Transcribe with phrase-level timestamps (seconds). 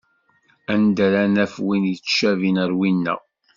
[0.73, 3.15] Anda ara naf win yettcabin ar winna?